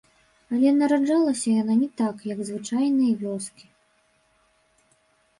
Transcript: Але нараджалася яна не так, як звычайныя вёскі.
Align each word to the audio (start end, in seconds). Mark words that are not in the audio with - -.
Але 0.55 0.69
нараджалася 0.75 1.49
яна 1.61 1.75
не 1.81 1.89
так, 2.01 2.15
як 2.31 2.39
звычайныя 2.49 3.13
вёскі. 3.19 3.69